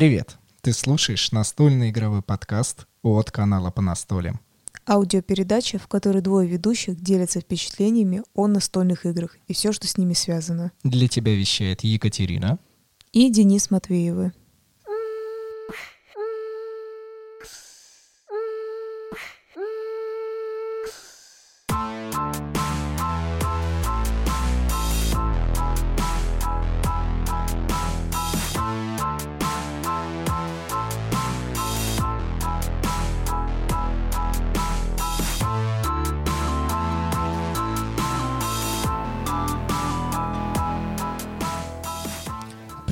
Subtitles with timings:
[0.00, 0.38] Привет!
[0.62, 4.40] Ты слушаешь настольный игровой подкаст от канала «По настолям».
[4.86, 10.14] Аудиопередача, в которой двое ведущих делятся впечатлениями о настольных играх и все, что с ними
[10.14, 10.72] связано.
[10.84, 12.58] Для тебя вещает Екатерина
[13.12, 14.32] и Денис Матвеевы.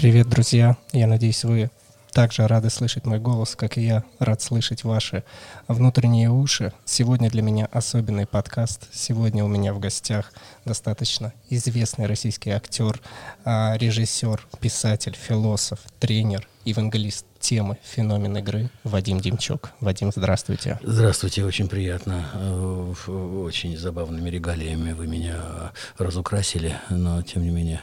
[0.09, 0.75] Привет, друзья!
[0.93, 1.71] Я надеюсь, вы
[2.13, 5.23] также рады слышать мой голос, как и я рад слышать ваши
[5.69, 6.73] внутренние уши.
[6.87, 8.89] Сегодня для меня особенный подкаст.
[8.91, 10.33] Сегодня у меня в гостях
[10.65, 13.03] достаточно известный российский актер,
[13.45, 19.71] а, режиссер, писатель, философ, тренер, евангелист темы «Феномен игры» Вадим Демчук.
[19.81, 20.79] Вадим, здравствуйте.
[20.83, 22.27] Здравствуйте, очень приятно.
[22.35, 27.83] Э, очень забавными регалиями вы меня разукрасили, но тем не менее,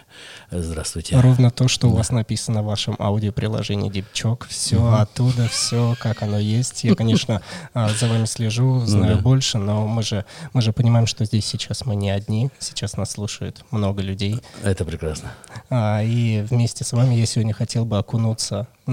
[0.52, 1.20] здравствуйте.
[1.20, 1.94] Ровно то, что да.
[1.94, 4.48] у вас написано в вашем аудиоприложении Демчук.
[4.48, 4.96] Все угу.
[4.96, 6.84] оттуда, все как оно есть.
[6.84, 7.42] Я, конечно,
[7.74, 9.22] а, за вами слежу, ну знаю ну, да.
[9.22, 12.50] больше, но мы же, мы же понимаем, что здесь сейчас мы не одни.
[12.60, 14.42] Сейчас нас слушает много людей.
[14.64, 15.32] Это прекрасно.
[15.70, 18.92] А, и вместе с вами я сегодня хотел бы окунуться в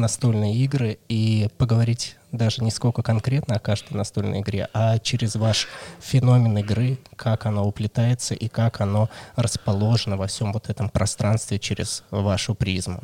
[0.53, 5.69] настольные игры и поговорить даже не сколько конкретно о каждой настольной игре, а через ваш
[6.01, 12.05] феномен игры, как оно уплетается и как оно расположено во всем вот этом пространстве через
[12.11, 13.03] вашу призму.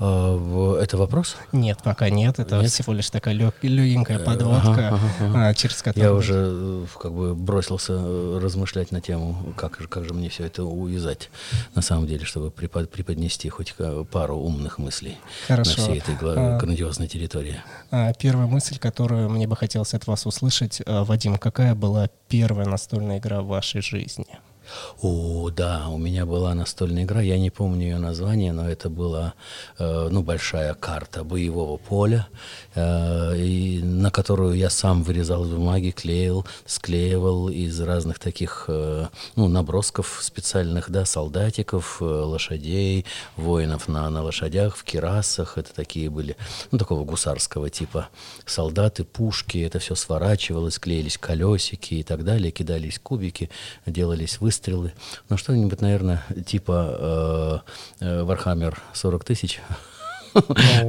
[0.00, 1.36] А, это вопрос?
[1.52, 2.38] Нет, пока нет.
[2.38, 2.70] Это нет?
[2.70, 5.54] всего лишь такая лег, легенькая подводка, ага, ага, ага.
[5.54, 6.10] через которую...
[6.10, 10.44] Я уже э, как бы бросился э, размышлять на тему, как, как же мне все
[10.44, 11.30] это увязать,
[11.74, 13.74] на самом деле, чтобы препод, преподнести хоть
[14.10, 15.70] пару умных мыслей Хорошо.
[15.70, 17.56] на всей этой а, грандиозной территории.
[17.90, 22.66] А, первая мысль, которую мне бы хотелось от вас услышать, а, Вадим, какая была первая
[22.66, 24.26] настольная игра в вашей жизни?
[25.00, 29.34] О, да, у меня была настольная игра, я не помню ее название, но это была
[29.78, 32.28] э, ну, большая карта боевого поля,
[32.74, 39.06] э, и, на которую я сам вырезал из бумаги, клеил, склеивал из разных таких э,
[39.36, 43.04] ну, набросков специальных, да, солдатиков, э, лошадей,
[43.36, 46.36] воинов на, на лошадях, в кирасах, это такие были,
[46.70, 48.08] ну, такого гусарского типа.
[48.46, 53.50] Солдаты, пушки, это все сворачивалось, клеились колесики и так далее, кидались кубики,
[53.86, 54.92] делались выстрелы, выстрелы.
[55.28, 57.62] Ну, что-нибудь, наверное, типа
[58.00, 59.60] Warhammer э, 40 тысяч.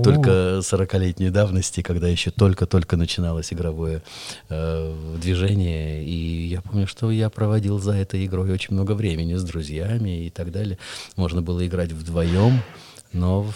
[0.03, 4.01] Только 40-летней давности, когда еще только-только начиналось игровое
[4.49, 6.03] э, движение.
[6.03, 10.29] И я помню, что я проводил за этой игрой очень много времени с друзьями и
[10.29, 10.77] так далее.
[11.15, 12.61] Можно было играть вдвоем,
[13.13, 13.47] но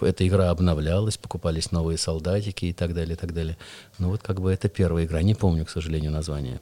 [0.00, 3.56] эта игра обновлялась, покупались новые солдатики и так далее, и так далее.
[3.98, 5.22] Ну вот как бы это первая игра.
[5.22, 6.60] Не помню, к сожалению, название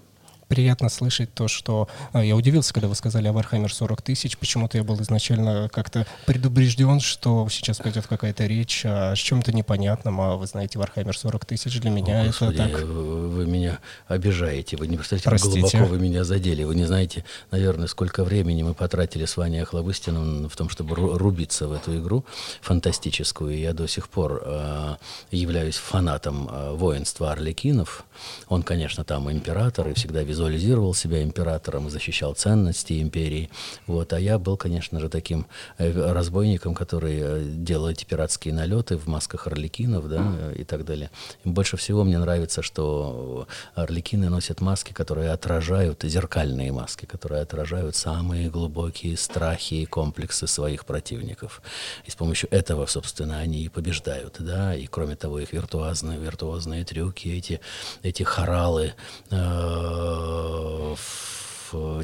[0.48, 1.88] приятно слышать то, что...
[2.12, 4.38] А, я удивился, когда вы сказали о Warhammer 40 тысяч.
[4.38, 10.20] Почему-то я был изначально как-то предупрежден, что сейчас пойдет какая-то речь о чем-то непонятном.
[10.20, 12.82] А вы знаете, Warhammer 40 тысяч для меня О, Господи, это так...
[12.82, 14.76] Вы меня обижаете.
[14.76, 15.62] Вы не представляете, Простите.
[15.62, 16.64] как глубоко вы меня задели.
[16.64, 21.66] Вы не знаете, наверное, сколько времени мы потратили с Ваней Охлобыстиным в том, чтобы рубиться
[21.66, 22.24] в эту игру
[22.60, 23.58] фантастическую.
[23.58, 24.96] Я до сих пор э,
[25.30, 28.04] являюсь фанатом э, воинства Орликинов.
[28.48, 33.48] Он, конечно, там император и всегда везет визуализировал себя императором защищал ценности империи.
[33.86, 34.12] Вот.
[34.12, 35.46] А я был, конечно же, таким
[35.78, 41.10] э, разбойником, который э, делал эти пиратские налеты в масках орликинов да, и так далее.
[41.44, 48.50] Больше всего мне нравится, что орликины носят маски, которые отражают, зеркальные маски, которые отражают самые
[48.50, 51.62] глубокие страхи и комплексы своих противников.
[52.04, 54.36] И с помощью этого, собственно, они и побеждают.
[54.38, 54.74] Да?
[54.74, 57.60] И кроме того, их виртуозные, виртуозные трюки, эти,
[58.02, 58.92] эти хоралы,
[59.30, 60.25] э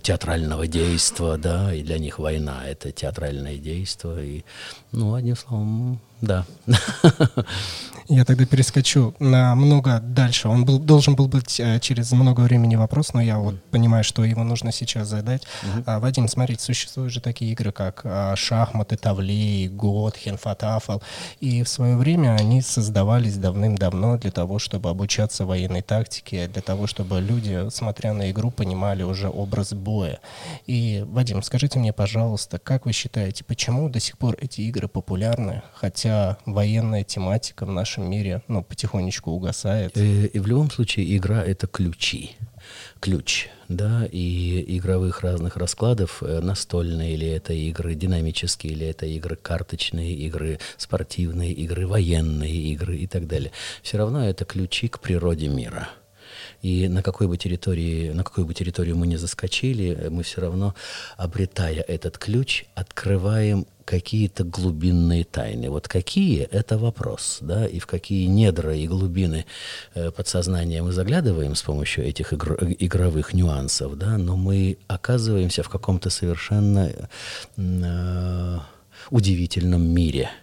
[0.02, 4.42] театрального действа, да, и для них война— это театральное действо, и,
[4.90, 6.46] ну, одним словом, да.
[8.08, 10.48] Я тогда перескочу на много дальше.
[10.48, 14.24] Он был, должен был быть э, через много времени вопрос, но я вот понимаю, что
[14.24, 15.42] его нужно сейчас задать.
[15.42, 15.82] Mm-hmm.
[15.86, 20.98] А, Вадим, смотрите, существуют же такие игры, как а, шахматы, тавли, год, хенфатафл.
[21.40, 26.86] И в свое время они создавались давным-давно для того, чтобы обучаться военной тактике, для того,
[26.86, 30.18] чтобы люди, смотря на игру, понимали уже образ боя.
[30.66, 35.62] И, Вадим, скажите мне, пожалуйста, как вы считаете, почему до сих пор эти игры популярны,
[35.74, 36.11] хотя
[36.46, 39.96] военная тематика в нашем мире ну, потихонечку угасает.
[39.96, 42.36] И, э, и в любом случае игра— это ключи.
[43.00, 49.36] ключ, да, и игровых разных раскладов, э, настольные или это игры динамические, или это игры
[49.36, 53.50] карточные, игры спортивные, игры военные игры и так далее.
[53.82, 55.88] Все равно это ключи к природе мира–
[56.62, 60.74] и на какой бы территории, на какую бы территорию мы не заскочили, мы все равно,
[61.16, 65.68] обретая этот ключ, открываем какие-то глубинные тайны.
[65.68, 69.44] Вот какие– это вопрос, да, и в какие недра и глубины
[69.94, 75.68] э, подсознания мы заглядываем с помощью этих игр, игровых нюансов, да, но мы оказываемся в
[75.68, 76.90] каком-то совершенно
[77.58, 78.58] э,
[79.10, 80.30] удивительном мире–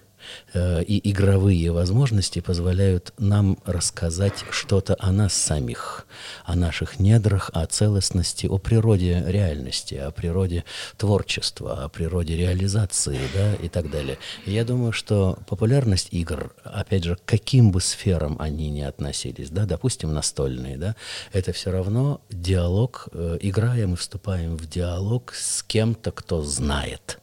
[0.54, 6.06] и игровые возможности позволяют нам рассказать что-то о нас самих,
[6.46, 10.64] о наших недрах, о целостности, о природе реальности, о природе
[10.98, 14.18] творчества, о природе реализации да, и так далее.
[14.46, 19.50] И я думаю, что популярность игр, опять же, к каким бы сферам они ни относились,
[19.50, 20.96] да, допустим, настольные, да,
[21.34, 27.20] это все равно диалог, э, играя, мы вступаем в диалог с кем-то, кто знает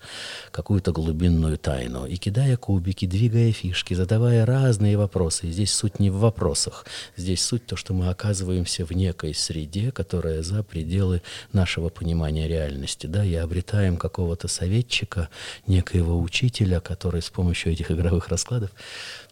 [0.50, 2.06] какую-то глубинную тайну.
[2.06, 5.50] И кидая кубики, двигая фишки, задавая разные вопросы.
[5.50, 6.84] Здесь суть не в вопросах.
[7.16, 11.22] Здесь суть то, что мы оказываемся в некой среде, которая за пределы
[11.52, 13.06] нашего понимания реальности.
[13.06, 15.30] Да, и обретаем какого-то советчика,
[15.66, 18.70] некоего учителя, который с помощью этих игровых раскладов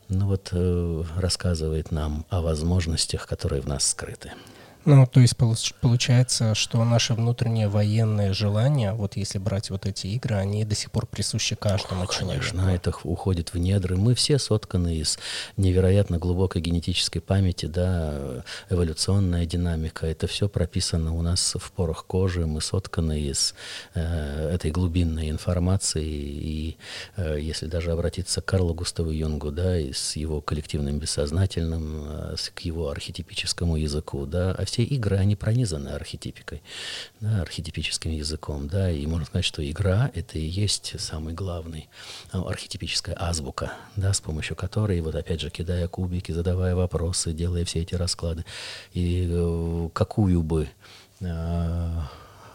[0.08, 4.32] ну вот, э, рассказывает нам о возможностях, которые в нас скрыты.
[4.86, 5.34] Ну, то есть
[5.80, 10.90] получается, что наше внутреннее военное желание, вот если брать вот эти игры, они до сих
[10.90, 12.44] пор присущи каждому человеку.
[12.44, 13.96] Конечно, это уходит в недры.
[13.96, 15.18] Мы все сотканы из
[15.56, 20.06] невероятно глубокой генетической памяти, да, эволюционная динамика.
[20.06, 22.46] Это все прописано у нас в порах кожи.
[22.46, 23.54] Мы сотканы из
[23.94, 26.04] э, этой глубинной информации.
[26.04, 26.76] И
[27.16, 32.36] э, если даже обратиться к Карлу Густаву Юнгу, да, и с его коллективным бессознательным, э,
[32.54, 36.60] к его архетипическому языку, да, все игры, они пронизаны архетипикой,
[37.20, 41.88] да, архетипическим языком, да, и можно сказать, что игра— это и есть самый главный
[42.32, 47.64] ну, архетипическая азбука, да, с помощью которой, вот опять же, кидая кубики, задавая вопросы, делая
[47.64, 48.44] все эти расклады,
[48.92, 50.68] и э, какую бы
[51.20, 51.90] э,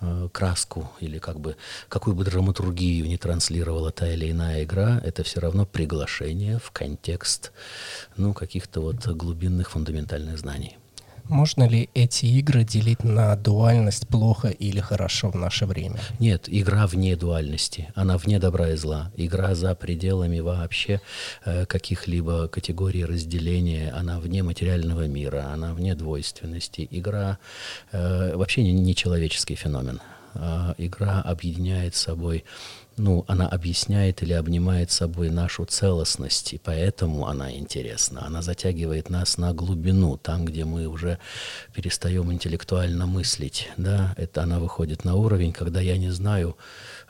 [0.02, 1.56] э, краску или как бы
[1.88, 7.54] какую бы драматургию не транслировала та или иная игра, это все равно приглашение в контекст
[8.18, 10.79] ну, каких-то вот глубинных фундаментальных знаний.
[11.30, 16.00] Можно ли эти игры делить на дуальность плохо или хорошо в наше время?
[16.20, 19.12] Нет, игра вне дуальности, она вне добра и зла.
[19.16, 21.02] Игра за пределами вообще
[21.46, 26.88] э, каких-либо категорий разделения, она вне материального мира, она вне двойственности.
[26.90, 27.38] Игра
[27.92, 30.02] э, вообще не, не человеческий феномен.
[30.34, 32.44] Э, игра объединяет собой
[33.00, 38.26] ну, она объясняет или обнимает собой нашу целостность, и поэтому она интересна.
[38.26, 41.18] Она затягивает нас на глубину, там, где мы уже
[41.74, 43.70] перестаем интеллектуально мыслить.
[43.78, 44.14] Да?
[44.18, 46.58] Это она выходит на уровень, когда я не знаю,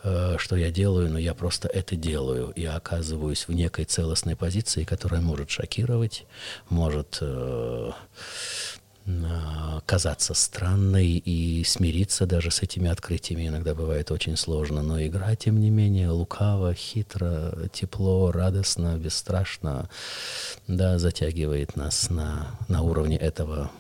[0.04, 2.54] э, что я делаю, но я просто это делаю.
[2.56, 6.26] Я оказываюсь в некой целостной позиции, которая может шокировать,
[6.70, 7.18] может...
[7.22, 7.92] Э,
[9.86, 14.84] казаться странной и смириться даже с этими открытиями иногда бывает очень сложно.
[14.84, 19.90] Но игра, тем не менее, лукаво, хитро, тепло, радостно, бесстрашно,
[20.68, 23.72] да, затягивает нас на, на уровне этого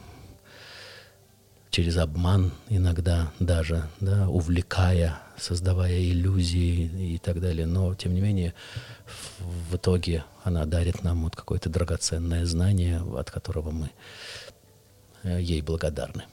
[1.71, 7.65] через обман иногда даже, да, увлекая, создавая иллюзии и так далее.
[7.65, 8.53] Но, тем не менее,
[9.69, 13.91] в, итоге она дарит нам вот какое-то драгоценное знание, от которого мы
[15.23, 16.23] ей благодарны.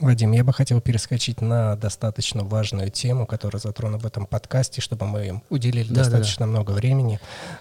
[0.00, 5.06] Вадим, я бы хотел перескочить на достаточно важную тему, которую затрону в этом подкасте, чтобы
[5.06, 6.50] мы им уделили да, достаточно да, да.
[6.50, 7.20] много времени.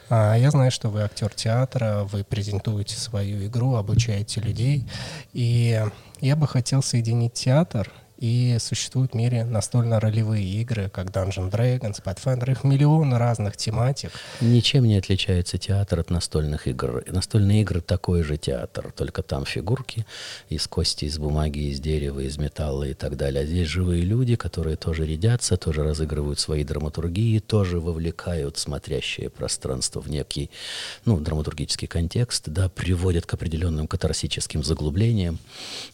[0.10, 4.88] А, я знаю, что вы актер театра, вы презентуете свою игру, обучаете людей.
[5.32, 5.80] И
[6.22, 7.92] я бы хотел соединить театр
[8.24, 14.12] и существуют в мире настольно-ролевые игры, как Dungeon Dragons, Pathfinder, их миллион разных тематик.
[14.40, 17.04] Ничем не отличается театр от настольных игр.
[17.06, 20.06] Настольные игры такой же театр, только там фигурки
[20.48, 23.44] из кости, из бумаги, из дерева, из металла и так далее.
[23.44, 30.00] А здесь живые люди, которые тоже рядятся, тоже разыгрывают свои драматургии, тоже вовлекают смотрящее пространство
[30.00, 30.50] в некий,
[31.04, 35.40] ну, драматургический контекст, да, приводят к определенным катарсическим заглублениям.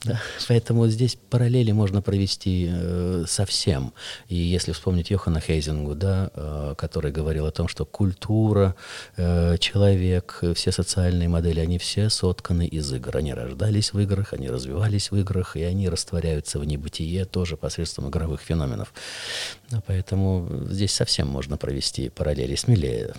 [0.04, 0.22] Да.
[0.48, 3.94] Поэтому здесь параллели можно провести провести э, совсем.
[4.28, 8.76] И если вспомнить Йохана Хейзингу, да, э, который говорил о том, что культура,
[9.18, 13.18] э, человек, все социальные модели, они все сотканы из игр.
[13.18, 18.10] Они рождались в играх, они развивались в играх, и они растворяются в небытие тоже посредством
[18.10, 18.94] игровых феноменов.
[19.88, 23.14] Поэтому здесь совсем можно провести параллели смелее.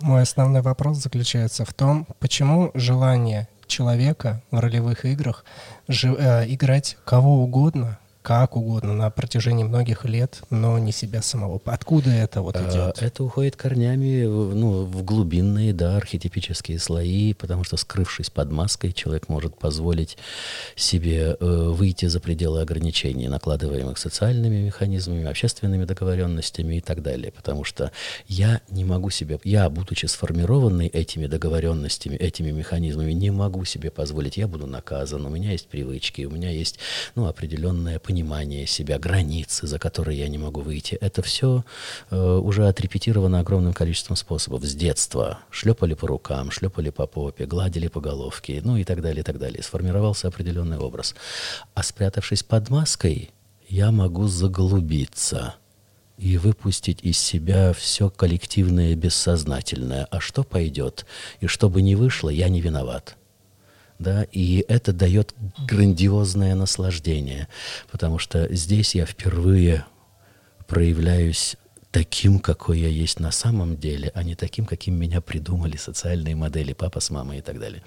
[0.00, 5.44] Мой основной вопрос заключается в том, почему желание человека в ролевых играх
[5.88, 11.60] жи- э, играть кого угодно, как угодно на протяжении многих лет, но не себя самого.
[11.64, 12.74] Откуда это вот идет?
[12.76, 18.52] А, Это уходит корнями в- ну, в глубинные, да, архетипические слои, потому что, скрывшись под
[18.52, 20.18] маской, человек может позволить
[20.76, 27.32] себе э, выйти за пределы ограничений, накладываемых социальными механизмами, общественными договоренностями и так далее.
[27.32, 27.90] Потому что
[28.28, 34.36] я не могу себе, я, будучи сформированный этими договоренностями, этими механизмами, не могу себе позволить,
[34.36, 36.78] я буду наказан, у меня есть привычки, у меня есть
[37.14, 38.19] ну, определенное понимание
[38.66, 40.94] себя, границы, за которые я не могу выйти.
[40.94, 41.64] Это все
[42.10, 44.64] уже отрепетировано огромным количеством способов.
[44.64, 49.20] С детства шлепали по рукам, шлепали по попе, гладили по головке, ну и так далее,
[49.20, 49.62] и так далее.
[49.62, 51.14] Сформировался определенный образ.
[51.74, 53.30] А спрятавшись под маской,
[53.68, 55.54] я могу заглубиться
[56.18, 60.06] и выпустить из себя все коллективное бессознательное.
[60.10, 61.06] А что пойдет?
[61.40, 63.16] И что бы ни вышло, я не виноват
[64.00, 65.34] да, и это дает
[65.68, 67.46] грандиозное наслаждение,
[67.92, 69.84] потому что здесь я впервые
[70.66, 71.56] проявляюсь
[71.90, 76.72] таким, какой я есть на самом деле, а не таким, каким меня придумали социальные модели,
[76.72, 77.82] папа с мамой и так далее.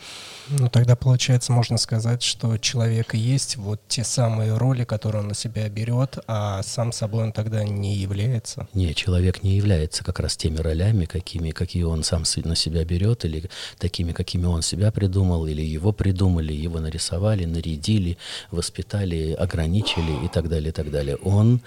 [0.50, 5.30] Ну, тогда, получается, можно сказать, что человек и есть вот те самые роли, которые он
[5.30, 8.68] на себя берет, а сам собой он тогда не является.
[8.74, 13.26] Не, человек не является как раз теми ролями, какими, какие он сам на себя берет,
[13.26, 18.18] или такими, какими он себя придумал, или его придумали, его нарисовали, нарядили,
[18.52, 21.16] воспитали, ограничили и так далее, и так далее.
[21.18, 21.62] Он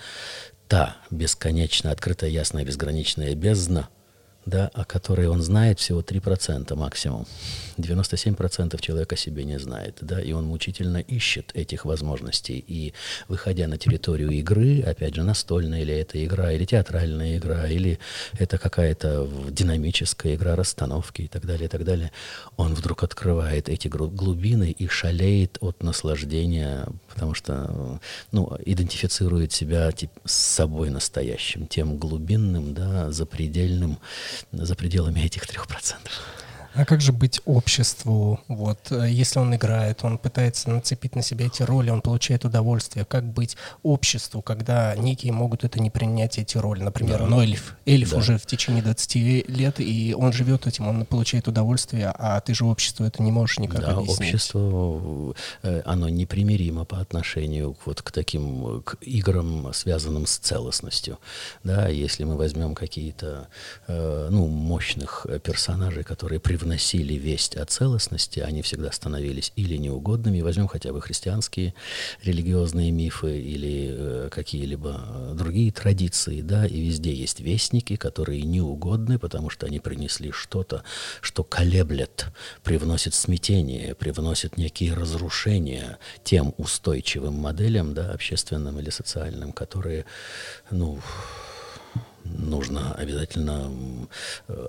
[0.69, 3.89] та бесконечно открытая, ясная, безграничная бездна,
[4.47, 7.27] да, о которой он знает всего 3% максимум.
[7.79, 12.65] 97% человек о себе не знает, да, и он мучительно ищет этих возможностей.
[12.67, 12.95] И
[13.29, 17.99] выходя на территорию игры, опять же, настольная или это игра, или театральная игра, или
[18.39, 22.13] это какая-то динамическая игра расстановки и так далее, и так далее,
[22.57, 27.99] он вдруг открывает эти глубины и шалеет от наслаждения, потому что,
[28.31, 29.91] ну, идентифицирует себя
[30.27, 33.99] с собой настоящим, тем глубинным, да, запредельным,
[34.53, 36.13] за пределами этих трех процентов.
[36.77, 38.41] А как же быть обществу?
[38.49, 43.07] Вот, э, если он играет, он пытается нацепить на себя эти роли, он получает удовольствие.
[43.07, 46.83] Как быть обществу, когда некие могут это не принять, эти роли?
[46.83, 47.27] Например, да.
[47.27, 47.77] ну, эльф.
[47.87, 48.19] Эльф да.
[48.19, 52.67] уже в течение 20 лет, и он живет этим, он получает удовольствие, а ты же
[52.67, 54.35] обществу это не можешь никак да, объяснить.
[54.35, 61.19] общество, э, оно непримиримо по отношению вот к таким, к играм, связанным с целостностью.
[61.65, 63.49] Да, если мы возьмем какие-то,
[63.87, 70.41] э, ну, мощных персонажей, которые привносят вносили весть о целостности, они всегда становились или неугодными.
[70.41, 71.75] Возьмем хотя бы христианские
[72.25, 79.49] религиозные мифы или э, какие-либо другие традиции, да, и везде есть вестники, которые неугодны, потому
[79.49, 80.83] что они принесли что-то,
[81.21, 82.27] что колеблет,
[82.65, 90.05] привносит смятение, привносит некие разрушения тем устойчивым моделям, да, общественным или социальным, которые,
[90.73, 90.99] ну,
[92.25, 93.71] нужно обязательно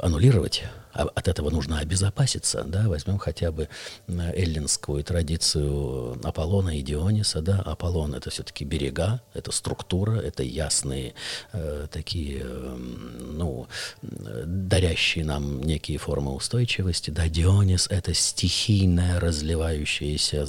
[0.02, 0.64] аннулировать.
[0.98, 2.64] А от этого нужно обезопаситься.
[2.64, 2.88] Да?
[2.88, 3.70] Возьмем хотя бы
[4.08, 7.42] эллинскую традицию Аполлона и Диониса.
[7.42, 7.60] Да?
[7.60, 11.14] Аполлон— это все-таки берега, это структура, это ясные
[11.54, 13.68] э, такие, э, ну,
[14.02, 17.12] дарящие нам некие формы устойчивости.
[17.12, 17.28] Да?
[17.30, 20.48] Дионис— это стихийное, разливающееся,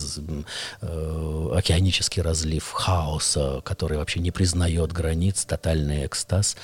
[0.80, 6.56] э, океанический разлив хаоса, который вообще не признает границ, тотальный экстаз.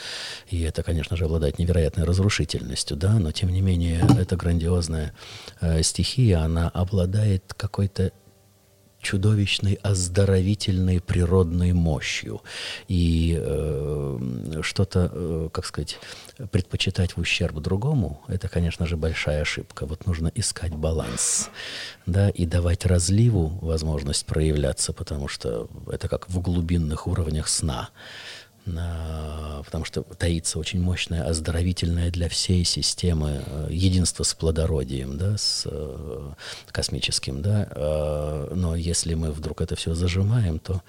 [0.49, 3.74] И это, конечно же, обладает невероятной разрушительностью, да, но тем не менее
[4.19, 5.12] эта грандиозная
[5.61, 8.12] э, стихия, она обладает какой-то
[9.04, 12.43] чудовищной оздоровительной природной мощью.
[12.88, 15.99] И э, что-то, э, как сказать,
[16.50, 19.87] предпочитать в ущерб другому, это, конечно же, большая ошибка.
[19.87, 21.50] Вот нужно искать баланс,
[22.07, 27.90] да, и давать разливу возможность проявляться, потому что это как в глубинных уровнях сна
[28.64, 35.64] потому что таится очень мощное оздоровительное для всей системы э, единство с плодородием, да, с
[35.66, 36.33] э,
[36.71, 40.83] космическим, да, э, но если мы вдруг это все зажимаем, то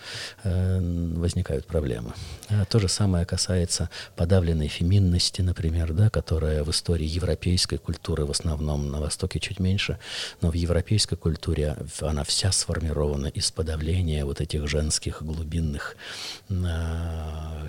[0.44, 2.14] возникают проблемы.
[2.50, 8.32] А то же самое касается подавленной феминности, например, да, которая в истории европейской культуры в
[8.32, 10.00] основном на Востоке чуть меньше,
[10.42, 15.96] но в европейской культуре она вся сформирована из подавления вот этих женских глубинных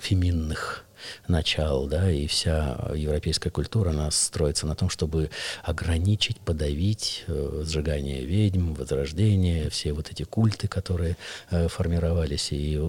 [0.01, 0.87] феминных
[1.27, 5.29] начал, да, и вся европейская культура, она строится на том, чтобы
[5.63, 11.17] ограничить, подавить э, сжигание ведьм, возрождение, все вот эти культы, которые
[11.49, 12.51] э, формировались.
[12.51, 12.81] И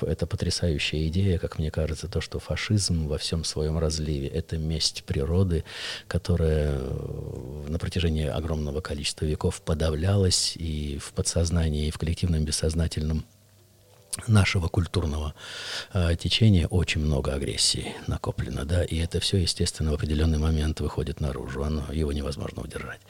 [0.00, 5.04] это потрясающая идея, как мне кажется, то, что фашизм во всем своем разливе— это месть
[5.04, 5.64] природы,
[6.08, 13.24] которая э, на протяжении огромного количества веков подавлялась и в подсознании, и в коллективном бессознательном
[14.26, 15.34] нашего культурного
[15.92, 21.20] э, течения очень много агрессии накоплено, да, и это все, естественно, в определенный момент выходит
[21.20, 23.00] наружу, оно, его невозможно удержать.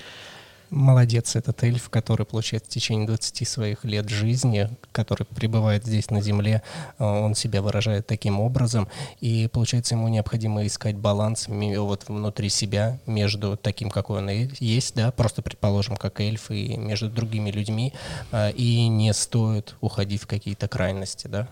[0.73, 6.23] Молодец этот эльф, который, получается, в течение 20 своих лет жизни, который пребывает здесь на
[6.23, 6.63] Земле,
[6.99, 8.89] э, он себя выражает таким образом,
[9.21, 15.13] и, получается, ему необходимо искать баланс вот внутри себя между таким, какой он есть, да,
[15.13, 17.93] просто, предположим, как эльф, и между другими людьми,
[18.31, 21.49] э, и не стоит уходить в какие-то крайности, да?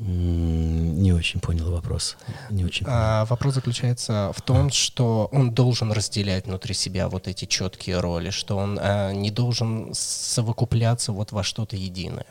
[0.00, 2.16] Не очень понял вопрос.
[2.48, 2.98] Не очень понял.
[2.98, 8.30] А, вопрос заключается в том, что он должен разделять внутри себя вот эти четкие роли,
[8.30, 12.26] что он а, не должен совокупляться вот во что-то единое.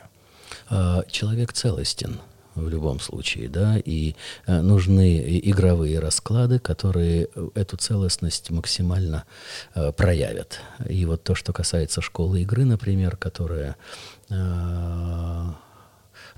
[0.68, 2.20] А, человек целостен
[2.56, 9.24] в любом случае, да, и а, нужны игровые расклады, которые эту целостность максимально
[9.74, 10.60] а, проявят.
[10.88, 13.76] И вот то, что касается школы игры, например, которая
[14.28, 15.54] а,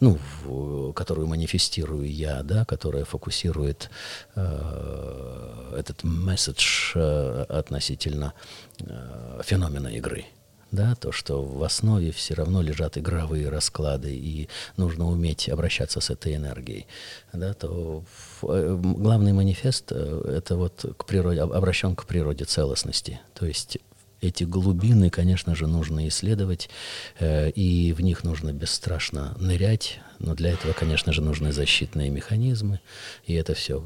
[0.03, 3.89] ну, в, которую манифестирую я, да, которая фокусирует
[4.35, 8.35] э, этот месседж э, относительно
[8.81, 10.25] э, феномена игры.
[10.73, 16.11] Да, то, что в основе все равно лежат игровые расклады, и нужно уметь обращаться с
[16.11, 16.89] этой энергией.
[17.33, 18.03] Да, то
[18.43, 23.21] э, главный манифест э, это вот к природе, обращен к природе целостности.
[23.35, 23.79] То есть
[24.23, 26.71] эти глубины, конечно же, нужно исследовать,
[27.19, 32.81] э, и в них нужно бесстрашно нырять, но для этого, конечно же, нужны защитные механизмы,
[33.27, 33.85] и это все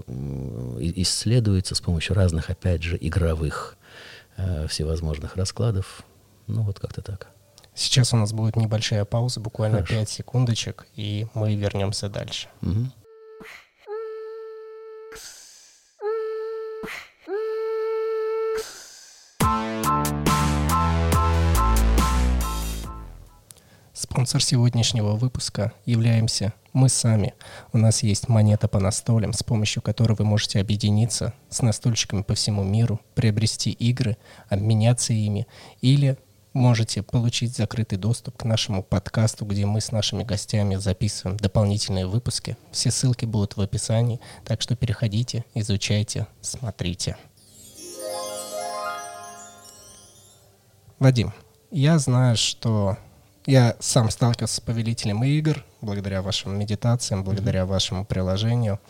[0.78, 3.76] исследуется с помощью разных, опять же, игровых
[4.36, 6.04] э, всевозможных раскладов.
[6.46, 7.28] Ну, вот как-то так.
[7.74, 9.94] Сейчас у нас будет небольшая пауза, буквально Хорошо.
[9.94, 12.48] 5 секундочек, и мы вернемся дальше.
[12.62, 12.86] Угу.
[24.08, 27.34] Спонсор сегодняшнего выпуска являемся мы сами.
[27.72, 32.34] У нас есть монета по настолям, с помощью которой вы можете объединиться с настольщиками по
[32.34, 34.16] всему миру, приобрести игры,
[34.48, 35.48] обменяться ими
[35.80, 36.16] или
[36.52, 42.56] можете получить закрытый доступ к нашему подкасту, где мы с нашими гостями записываем дополнительные выпуски.
[42.70, 47.16] Все ссылки будут в описании, так что переходите, изучайте, смотрите.
[51.00, 51.34] Вадим,
[51.72, 52.96] я знаю, что
[53.46, 57.66] я сам сталкивался с повелителем игр благодаря вашим медитациям, благодаря mm-hmm.
[57.66, 58.80] вашему приложению.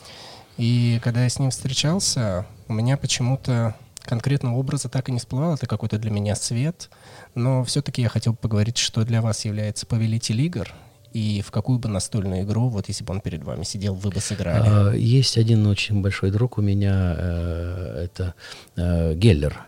[0.56, 5.54] И когда я с ним встречался, у меня почему-то конкретного образа так и не всплывал.
[5.54, 6.88] Это какой-то для меня свет.
[7.34, 10.72] Но все-таки я хотел поговорить, что для вас является повелитель игр
[11.12, 14.20] и в какую бы настольную игру, вот если бы он перед вами сидел, вы бы
[14.20, 14.68] сыграли?
[14.68, 18.34] А, есть один очень большой друг у меня, э, это
[18.76, 19.66] э, Геллер.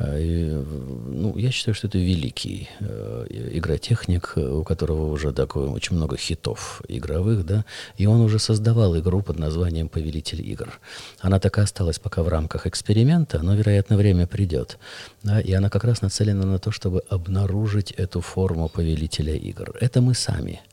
[0.00, 0.64] Э,
[1.06, 6.82] ну, я считаю, что это великий э, игротехник, у которого уже такое очень много хитов
[6.88, 7.64] игровых, да,
[7.98, 10.80] и он уже создавал игру под названием «Повелитель игр».
[11.20, 14.78] Она так и осталась пока в рамках эксперимента, но, вероятно, время придет.
[15.22, 19.76] Да, и она как раз нацелена на то, чтобы обнаружить эту форму повелителя игр.
[19.80, 20.60] Это мы сами–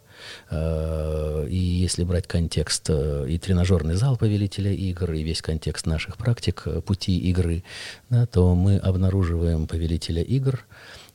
[1.50, 6.64] и если брать контекст э, и тренажерный зал повелителя игр, и весь контекст наших практик
[6.66, 7.64] э, пути игры,
[8.10, 10.66] да, то мы обнаруживаем повелителя игр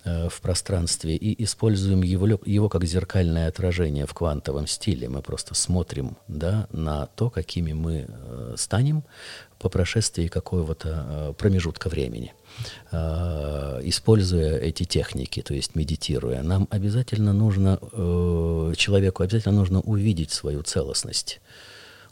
[0.05, 5.09] в пространстве и используем его, его как зеркальное отражение в квантовом стиле.
[5.09, 8.09] Мы просто смотрим да, на то, какими мы
[8.57, 9.05] станем
[9.59, 12.35] по прошествии какого-то промежутка времени.
[12.91, 20.33] Э, используя эти техники, то есть медитируя, нам обязательно нужно, э, человеку обязательно нужно увидеть
[20.33, 21.41] свою целостность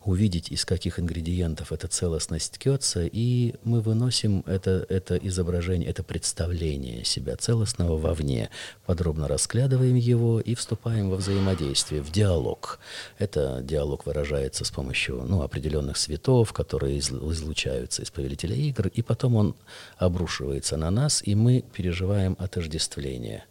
[0.04, 7.04] увидеть, из каких ингредиентов эта целостность ткется, и мы выносим это, это изображение, это представление
[7.04, 8.50] себя целостного вовне,
[8.86, 12.78] подробно расклядываем его и вступаем во взаимодействие, в диалог.
[13.18, 19.36] Это диалог выражается с помощью ну, определенных светов, которые излучаются из повелителя игр, и потом
[19.36, 19.54] он
[19.98, 23.44] обрушивается на нас, и мы переживаем отождествление–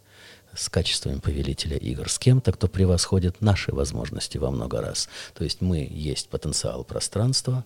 [0.54, 5.08] с качествами повелителя игр, с кем-то, кто превосходит наши возможности во много раз.
[5.34, 7.64] То есть мы есть потенциал пространства,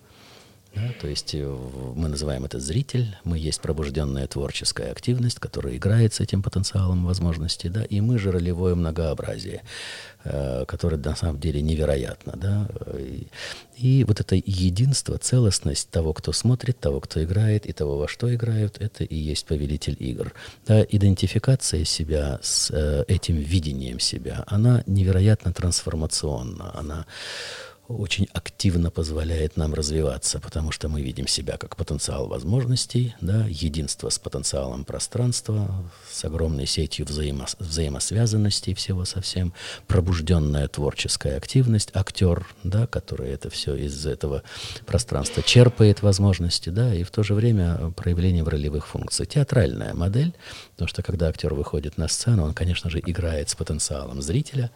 [0.75, 1.57] Да, то есть э,
[1.95, 7.69] мы называем это зритель, мы есть пробужденная творческая активность, которая играет с этим потенциалом возможностей,
[7.69, 9.61] да, и мы же ролевое многообразие,
[10.25, 12.33] э, которое на самом деле невероятно.
[12.35, 13.27] Да, и,
[13.77, 18.33] и вот это единство, целостность того, кто смотрит, того, кто играет, и того, во что
[18.35, 20.33] играют, это и есть повелитель игр.
[20.67, 27.05] Да, идентификация себя с э, этим видением себя, она невероятно трансформационна, она
[27.87, 34.09] очень активно позволяет нам развиваться, потому что мы видим себя как потенциал возможностей, да, единство
[34.09, 39.53] с потенциалом пространства, с огромной сетью взаимо взаимосвязанностей всего совсем,
[39.87, 44.41] пробужденная творческая активность, актер, да, который это все из этого
[44.85, 49.25] пространства черпает возможности, да, и в то же время проявление в ролевых функций.
[49.25, 50.33] Театральная модель,
[50.71, 54.71] потому что когда актер выходит на сцену, он, конечно же, играет с потенциалом зрителя,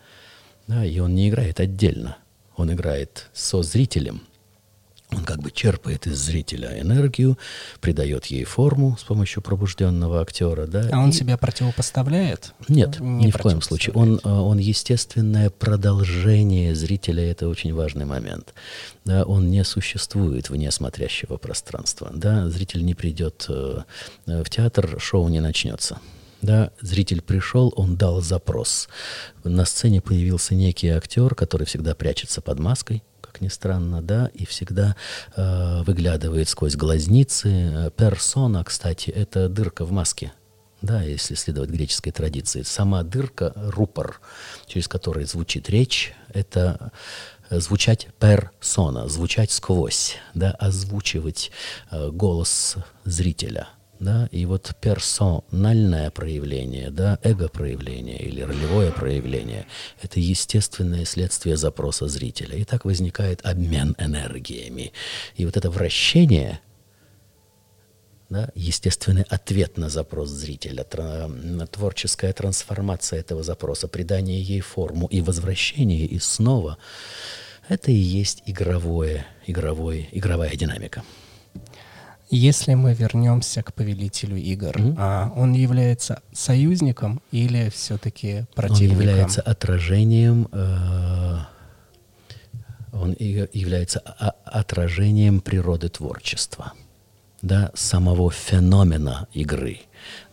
[0.68, 2.18] да, и он не играет отдельно,
[2.60, 4.22] он играет со зрителем,
[5.12, 7.40] он как бы черпает из зрителя энергию,
[7.82, 10.68] придает ей форму с помощью пробужденного актера.
[10.68, 11.14] Да, а он и...
[11.14, 12.54] себя противопоставляет?
[12.68, 13.94] Нет, не ни в коем случае.
[13.96, 18.54] Он, э, он естественное продолжение зрителя, это очень важный момент.
[19.04, 22.12] Да, он не существует вне смотрящего пространства.
[22.14, 23.82] Да, зритель не придет э,
[24.28, 25.98] в театр, шоу не начнется.
[26.42, 28.88] Да, зритель пришел, он дал запрос.
[29.44, 34.46] На сцене появился некий актер, который всегда прячется под маской, как ни странно, да, и
[34.46, 34.96] всегда
[35.36, 37.92] э, выглядывает сквозь глазницы.
[37.98, 40.32] Персона, кстати, это дырка в маске.
[40.82, 42.62] Да, если следовать греческой традиции.
[42.62, 44.22] Сама дырка, рупор,
[44.66, 46.94] через который звучит речь, это
[47.50, 51.52] звучать персона, звучать сквозь, да, озвучивать
[51.92, 53.68] э, голос зрителя–
[54.00, 59.66] да, и вот персональное проявление, да, эго-проявление или ролевое проявление–
[60.02, 62.56] это естественное следствие запроса зрителя.
[62.56, 64.94] И так возникает обмен энергиями.
[65.36, 66.62] И вот это вращение,
[68.30, 70.86] да, естественный ответ на запрос зрителя,
[71.70, 76.78] творческая трансформация этого запроса, придание ей форму и возвращение, и снова–
[77.70, 81.04] это и есть игровое, игровое, игровая динамика.
[82.32, 84.96] Если мы вернемся к повелителю игр, mm-hmm.
[84.98, 88.98] а он является союзником или все-таки противником?
[88.98, 91.38] Он является отражением, э,
[92.94, 96.74] он является отражением природы творчества,
[97.42, 99.82] да, самого феномена игры.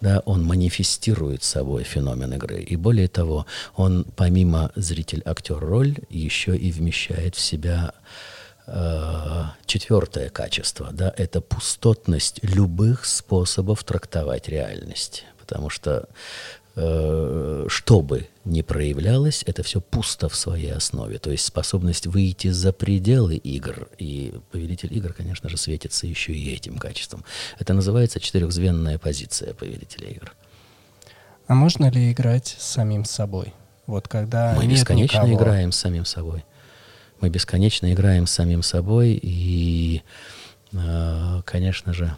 [0.02, 2.60] Да, он манифестирует собой феномен игры.
[2.60, 8.35] И более того, он помимо зритель-актер-роль еще и вмещает в себя Э,
[8.66, 15.24] четвертое качество, да, это пустотность любых способов трактовать реальность.
[15.38, 16.08] Потому что
[16.74, 21.18] э, что бы ни проявлялось, это все пусто в своей основе.
[21.18, 23.88] То есть способность выйти за пределы игр.
[23.98, 27.24] И повелитель игр, конечно же, светится еще и этим качеством.
[27.60, 30.34] Это называется четырехзвенная позиция повелителя игр.
[31.46, 33.54] А можно ли играть с самим собой?
[33.86, 35.36] Вот когда Мы бесконечно никого...
[35.36, 36.44] играем с самим собой.
[37.20, 40.02] Мы бесконечно играем с самим собой, и,
[40.72, 42.16] э, конечно же,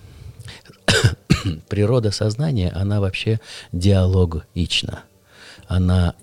[1.68, 3.40] природа сознания, она вообще
[3.72, 5.04] диалогична.
[5.66, 6.14] Она,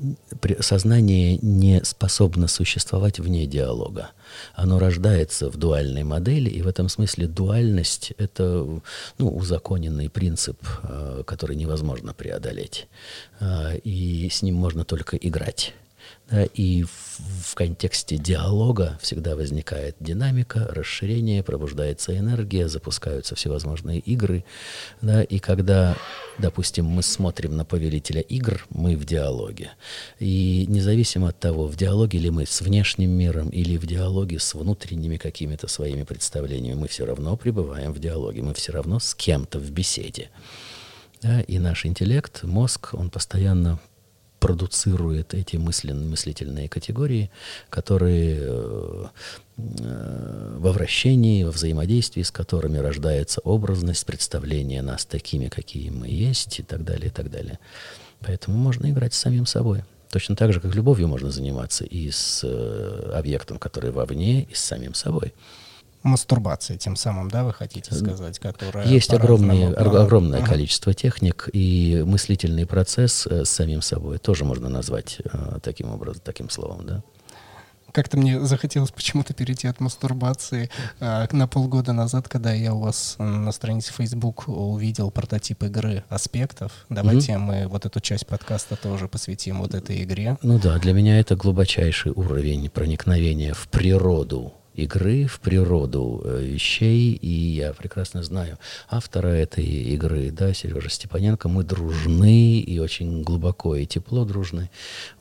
[0.60, 4.10] сознание не способно существовать вне диалога.
[4.56, 8.66] Оно рождается в дуальной модели, и в этом смысле дуальность— это
[9.20, 12.88] ну, узаконенный принцип, э, который невозможно преодолеть.
[13.40, 15.76] Э, и с ним можно только играть.
[16.30, 16.90] Да, и в,
[17.52, 24.44] в контексте диалога всегда возникает динамика, расширение, пробуждается энергия, запускаются всевозможные игры.
[25.02, 25.96] Да, и когда,
[26.40, 29.72] допустим, мы смотрим на повелителя игр, мы в диалоге.
[30.20, 34.56] И независимо от того, в диалоге ли мы с внешним миром или в диалоге с
[34.56, 39.60] внутренними какими-то своими представлениями, мы все равно пребываем в диалоге, мы все равно с кем-то
[39.60, 40.32] в беседе.
[41.22, 43.80] Да, и наш интеллект, мозг, он постоянно
[44.46, 47.32] продуцирует эти мысленные, мыслительные категории,
[47.72, 49.06] которые э,
[49.58, 56.64] во вращении, во взаимодействии с которыми рождается образность, представления нас такими, какие мы есть и
[56.64, 57.58] так далее, и так далее.
[58.20, 59.84] Поэтому можно играть с самим собой.
[60.12, 64.60] Точно так же, как любовью можно заниматься и с э, объектом, который вовне, и с
[64.60, 65.34] самим собой
[66.06, 68.88] мастурбация тем самым, да, вы хотите сказать, которая...
[68.88, 70.52] Есть огромное, огромное ага.
[70.52, 76.22] количество техник, и мыслительный процесс э, с самим собой тоже можно назвать э, таким образом,
[76.24, 77.04] таким словом, да.
[77.92, 83.16] Как-то мне захотелось почему-то перейти от мастурбации э, на полгода назад, когда я у вас
[83.20, 86.74] на странице Facebook увидел прототип игры аспектов.
[86.90, 87.38] Давайте mm-hmm.
[87.38, 90.38] мы вот эту часть подкаста тоже посвятим вот этой игре.
[90.42, 97.14] Ну да, для меня это глубочайший уровень проникновения в природу игры, в природу э, вещей,
[97.14, 98.58] и я прекрасно знаю
[98.90, 104.70] автора этой игры, да, Сережа Степаненко, мы дружны и очень глубоко и тепло дружны,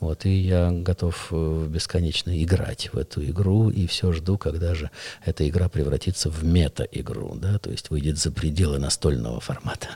[0.00, 4.90] вот, и я готов э, бесконечно играть в эту игру, и все жду, когда же
[5.24, 9.88] эта игра превратится в мета-игру, да, то есть выйдет за пределы настольного формата.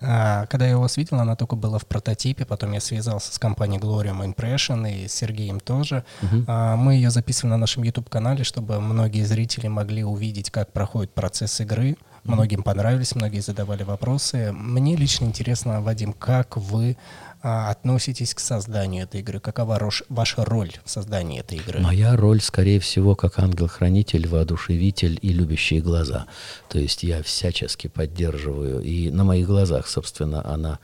[0.00, 3.80] А, когда я его видел, она только была в прототипе, потом я связался с компанией
[3.80, 6.04] Glorium Impression и с Сергеем тоже.
[6.22, 6.50] Угу.
[6.50, 11.96] Мы ее записывали на нашем YouTube-канале, чтобы многие зрители могли увидеть, как проходит процесс игры.
[12.24, 14.52] Многим понравились, многие задавали вопросы.
[14.52, 16.96] Мне лично интересно, Вадим, как вы
[17.42, 19.40] относитесь к созданию этой игры?
[19.40, 21.80] Какова ваша роль в создании этой игры?
[21.80, 26.26] Моя роль, скорее всего, как ангел-хранитель, воодушевитель и любящие глаза.
[26.68, 28.80] То есть я всячески поддерживаю.
[28.80, 30.78] И на моих глазах, собственно, она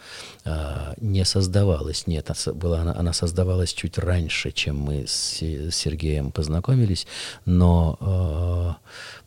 [0.45, 2.07] а, не создавалась.
[2.07, 7.07] Нет, была она, она создавалась чуть раньше, чем мы с, с Сергеем познакомились.
[7.45, 8.77] Но а,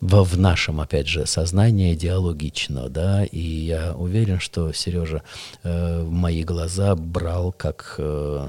[0.02, 5.24] во, в нашем, опять же, сознании диалогично, да, и я уверен, что Сережа
[5.64, 8.48] э, мои глаза брал как э,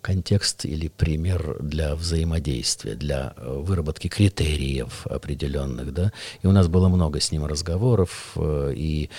[0.00, 6.12] контекст или пример для взаимодействия, для э, выработки критериев определенных, да.
[6.42, 9.10] И у нас было много с ним разговоров, э, и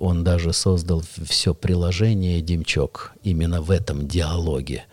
[0.00, 4.84] он даже создал все приложение «Демчок» именно в этом диалоге.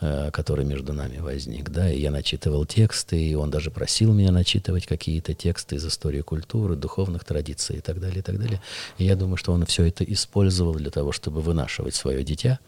[0.00, 4.32] Э, который между нами возник, да, и я начитывал тексты, и он даже просил меня
[4.32, 8.60] начитывать какие-то тексты из истории культуры, духовных традиций и так далее, и так далее.
[8.98, 12.58] И я думаю, что он все это использовал для того, чтобы вынашивать свое дитя,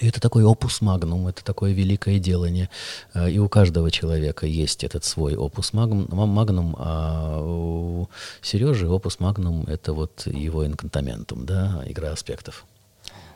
[0.00, 2.68] и это такой опус магнум, это такое великое делание.
[3.14, 8.08] Э, и у каждого человека есть этот свой опус магнум, а у
[8.42, 12.64] Сережи опус магнум— это вот его инкантаментум, да, игра аспектов.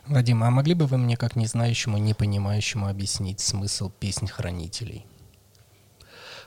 [0.07, 5.05] Вадим, а могли бы вы мне, как не знающему, не понимающему, объяснить смысл песни хранителей?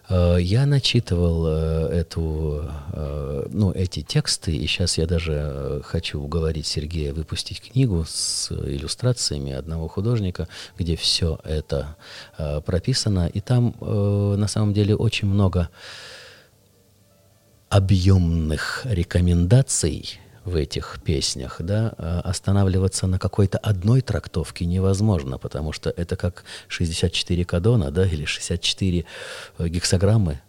[0.08, 6.66] Э, я начитывал э, эту, э, ну, эти тексты, и сейчас я даже хочу уговорить
[6.66, 11.96] Сергея выпустить книгу с иллюстрациями одного художника, где все это
[12.36, 15.68] прописано, и там на самом деле очень много
[17.68, 25.90] объемных рекомендаций в этих песнях, да, а останавливаться на какой-то одной трактовке невозможно, потому что
[25.90, 29.04] это как 64 кадона, да, или 64
[29.58, 30.40] э, гексограммы,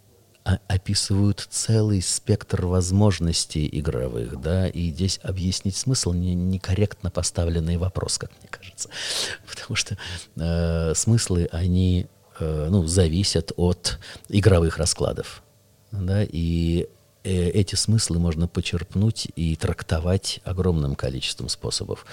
[0.44, 8.18] а описывают целый спектр возможностей игровых, да, и здесь объяснить смысл не, некорректно поставленный вопрос,
[8.18, 8.90] как мне кажется,
[9.48, 9.96] потому что
[10.36, 12.06] э, смыслы, они,
[12.38, 15.42] э, ну, зависят от игровых раскладов,
[15.90, 16.86] да, и
[17.26, 22.06] эти смыслы можно почерпнуть и трактовать огромным количеством способов.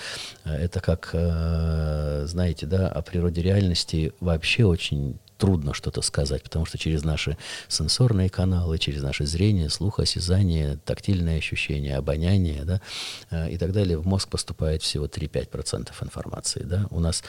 [0.44, 6.66] Э, это как, э, знаете, да, о природе реальности вообще очень трудно что-то сказать, потому
[6.66, 13.58] что через наши сенсорные каналы, через наше зрение, слух, осязание, тактильные ощущения, обоняние да, и
[13.58, 16.64] так далее, в мозг поступает всего 3-5% информации.
[16.64, 16.88] Да.
[16.92, 17.24] У нас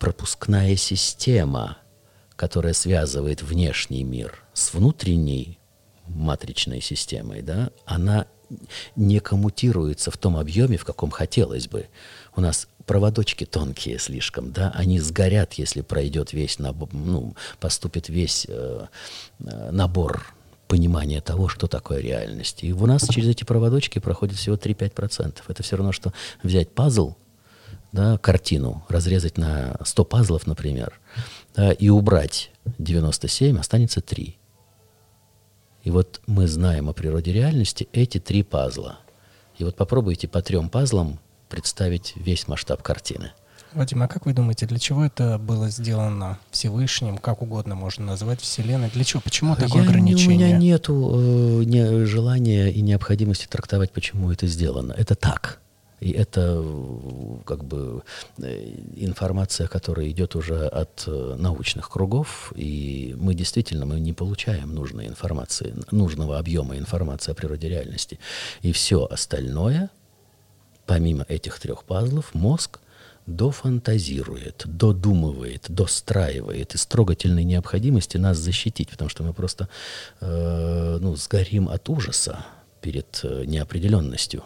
[0.00, 1.76] пропускная система,
[2.34, 5.59] которая связывает внешний мир с внутренней,
[6.14, 8.26] матричной системой, да, она
[8.96, 11.88] не коммутируется в том объеме, в каком хотелось бы.
[12.34, 18.46] У нас проводочки тонкие слишком, да, они сгорят, если пройдет весь набор, ну, поступит весь
[18.48, 18.86] э,
[19.38, 20.34] э набор
[20.66, 22.62] понимания того, что такое реальность.
[22.62, 25.38] И у нас через эти проводочки проходит всего 3-5%.
[25.48, 26.12] Это все равно, что
[26.44, 27.14] взять пазл,
[27.92, 31.00] да, картину, разрезать на 100 пазлов, например,
[31.56, 34.39] да, и убрать 97, останется 3.
[35.82, 38.98] И вот мы знаем о природе реальности эти три пазла.
[39.58, 43.32] И вот попробуйте по трем пазлам представить весь масштаб картины.
[43.72, 48.40] Вадим, а как вы думаете, для чего это было сделано Всевышним, как угодно можно назвать
[48.40, 48.90] Вселенной?
[48.90, 49.20] Для чего?
[49.20, 50.28] Почему такое Я, ограничение?
[50.28, 54.92] У меня нет э, не, желания и необходимости трактовать, почему это сделано.
[54.98, 55.60] Это так.
[56.00, 56.64] И это
[57.44, 58.02] как бы
[58.38, 64.74] э, информация, которая идет уже от э, научных кругов, и мы действительно мы не получаем
[64.74, 68.18] нужной информации, нужного объема информации о природе реальности.
[68.62, 69.90] И все остальное,
[70.86, 72.80] помимо этих трех пазлов, мозг
[73.26, 79.68] дофантазирует, додумывает, достраивает из трогательной необходимости нас защитить, потому что мы просто
[80.20, 82.46] э, ну, сгорим от ужаса
[82.80, 84.42] перед э, неопределенностью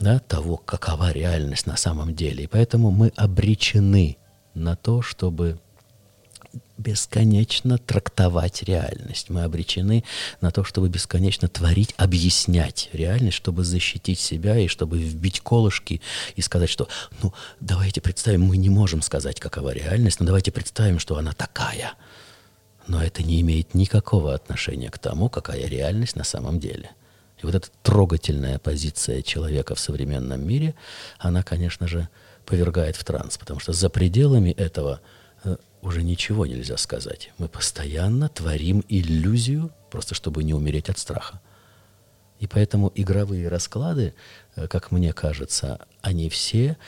[0.00, 2.44] да, того, какова реальность на самом деле.
[2.44, 4.16] И поэтому мы обречены
[4.54, 5.58] на то, чтобы
[6.76, 9.30] бесконечно трактовать реальность.
[9.30, 10.04] Мы обречены
[10.40, 16.00] на то, чтобы бесконечно творить, объяснять реальность, чтобы защитить себя и чтобы вбить колышки
[16.36, 16.88] и сказать, что,
[17.22, 21.94] ну, давайте представим, мы не можем сказать, какова реальность, но давайте представим, что она такая.
[22.86, 26.90] но это не имеет никакого отношения к тому, какая реальность на самом деле.
[27.44, 30.74] И вот эта трогательная позиция человека в современном мире,
[31.18, 32.08] она, конечно же,
[32.46, 35.02] повергает в транс, потому что за пределами этого
[35.44, 37.32] э, уже ничего нельзя сказать.
[37.36, 41.42] Мы постоянно творим иллюзию, просто чтобы не умереть от страха.
[42.40, 44.14] И поэтому игровые расклады,
[44.56, 46.78] э, как мне кажется, они все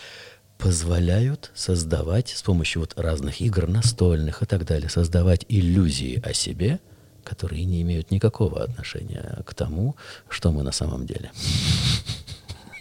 [0.57, 6.81] позволяют создавать с помощью вот разных игр настольных и так далее, создавать иллюзии о себе,
[7.27, 9.97] которые не имеют никакого отношения к тому,
[10.29, 11.31] что мы на самом деле.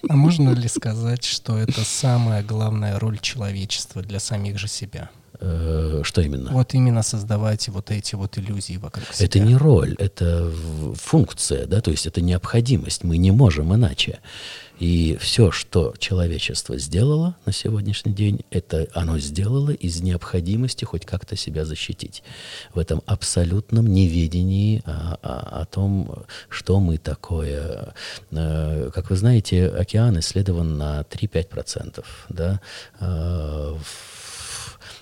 [0.07, 5.09] А можно ли сказать, что это самая главная роль человечества для самих же себя?
[5.39, 6.51] Э, что именно?
[6.51, 9.25] Вот именно создавать вот эти вот иллюзии вокруг себя.
[9.25, 10.51] Это не роль, это
[10.95, 13.03] функция, да, то есть это необходимость.
[13.03, 14.19] Мы не можем иначе.
[14.79, 21.37] И все, что человечество сделало на сегодняшний день, это оно сделало из необходимости хоть как-то
[21.37, 22.23] себя защитить.
[22.73, 27.93] В этом абсолютном неведении о, о, о том, что мы такое.
[28.31, 32.03] Э, как вы знаете, океан исследован на 3-5%.
[32.29, 32.59] Да?
[32.99, 33.75] Э,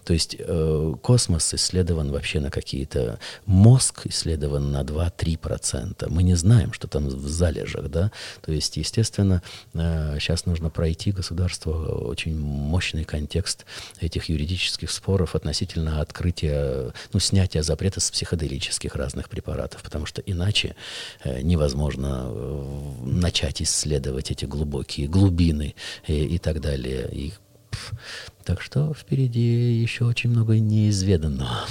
[0.04, 3.20] то есть э, космос исследован вообще на какие-то...
[3.46, 6.10] Мозг исследован на 2-3%.
[6.10, 8.12] Мы не знаем, что там в залежах, да.
[8.42, 9.42] То есть, естественно,
[9.74, 13.66] э, сейчас нужно пройти государству очень мощный контекст
[14.00, 20.76] этих юридических споров относительно открытия, ну, снятия запрета с психоделических разных препаратов, потому что иначе
[21.24, 22.64] э, невозможно э,
[23.04, 25.76] начать исследовать эти глубокие глубины
[26.08, 27.10] и, и так далее.
[27.12, 27.34] И
[28.44, 31.66] так что впереди еще очень много неизведанного.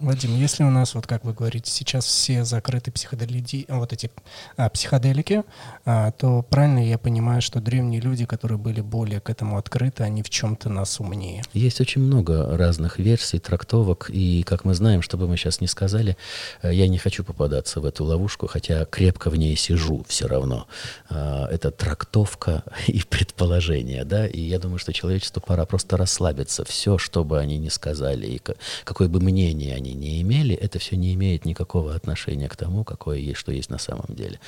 [0.00, 4.12] Вадим, если у нас, вот как вы говорите, сейчас все закрыты психоделики, вот эти
[4.56, 5.42] а, психоделики,
[5.84, 10.22] а, то правильно я понимаю, что древние люди, которые были более к этому открыты, они
[10.22, 11.42] в чем-то нас умнее?
[11.52, 15.66] Есть очень много разных версий, трактовок, и, как мы знаем, что бы мы сейчас не
[15.66, 16.16] сказали,
[16.62, 20.68] э, я не хочу попадаться в эту ловушку, хотя крепко в ней сижу все равно.
[21.08, 26.64] А, это трактовка и предположение, да, и я думаю, что человечеству пора просто расслабиться.
[26.64, 28.40] Все, что бы они ни сказали, и
[28.84, 32.84] какое бы мнение они они не имели, это все не имеет никакого отношения к тому,
[32.84, 34.38] какое есть, что есть на самом деле.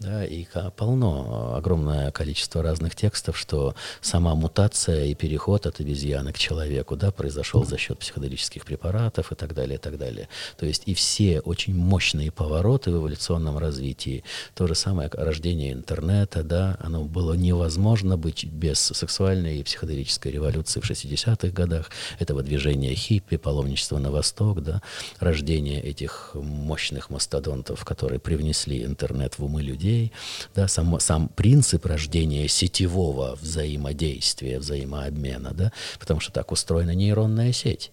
[0.00, 6.38] Да, и полно, огромное количество разных текстов, что сама мутация и переход от обезьяны к
[6.38, 10.28] человеку да, произошел за счет психоделических препаратов и так далее, и так далее.
[10.56, 14.24] То есть и все очень мощные повороты в эволюционном развитии,
[14.54, 20.80] то же самое рождение интернета, да, оно было невозможно быть без сексуальной и психоделической революции
[20.80, 24.81] в 60-х годах, этого движения хиппи, паломничества на восток, да,
[25.18, 30.12] рождение этих мощных мастодонтов, которые привнесли интернет в умы людей,
[30.54, 37.90] да, сам, сам принцип рождения сетевого взаимодействия, взаимообмена, да, потому что так устроена нейронная сеть.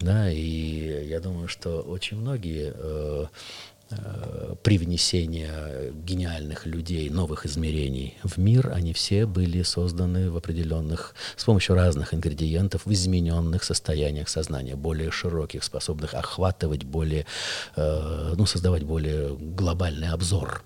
[0.00, 3.26] Да, и я думаю, что очень многие э,
[3.90, 11.44] Э, привнесения гениальных людей, новых измерений в мир, они все были созданы в определенных, с
[11.44, 17.24] помощью разных ингредиентов, в измененных состояниях сознания, более широких, способных охватывать более,
[17.76, 20.64] э, ну, создавать более глобальный обзор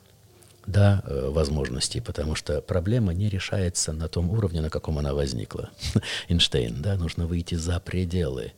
[0.67, 5.71] да, э, возможностей, потому что проблема не решается на том уровне, на каком она возникла.
[6.29, 8.53] Эйнштейн, да, нужно выйти за пределы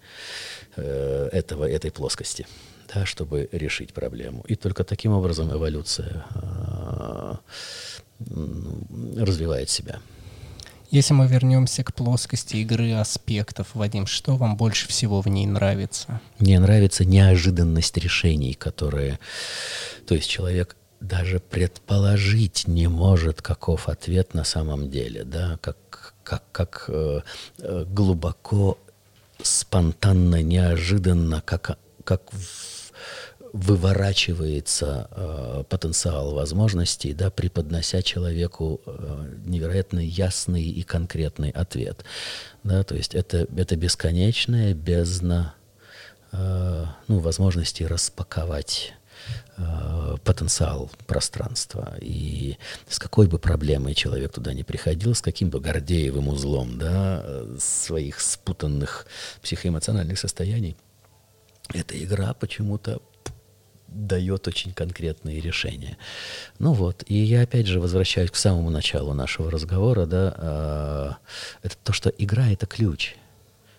[0.77, 2.46] этого, этой плоскости
[2.92, 4.44] да, чтобы решить проблему.
[4.48, 7.34] И только таким образом эволюция э,
[9.16, 10.00] развивает себя.
[10.90, 16.20] Если мы вернемся к плоскости игры аспектов, Вадим, что вам больше всего в ней нравится?
[16.38, 19.18] Мне нравится неожиданность решений, которые...
[20.06, 26.44] То есть человек даже предположить не может, каков ответ на самом деле, да, как, как,
[26.52, 27.20] как э,
[27.58, 28.78] э глубоко,
[29.42, 32.22] спонтанно, неожиданно, как, как
[33.54, 42.04] выворачивается э, потенциал возможностей, да, преподнося человеку э, невероятно ясный и конкретный ответ.
[42.64, 45.54] Да, то есть это, это бесконечная бездна
[46.32, 48.92] э, ну, возможности распаковать
[49.56, 51.94] э, потенциал пространства.
[52.00, 57.24] И с какой бы проблемой человек туда не приходил, с каким бы гордеевым узлом да,
[57.60, 59.06] своих спутанных
[59.42, 60.76] психоэмоциональных состояний,
[61.72, 63.00] эта игра почему-то
[63.94, 65.96] дает очень конкретные решения.
[66.59, 71.76] Ну вот, и я опять же возвращаюсь к самому началу нашего разговора, да, э, это
[71.83, 73.16] то, что игра— это ключ.